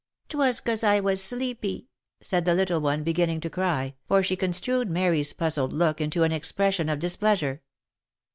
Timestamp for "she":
4.23-4.35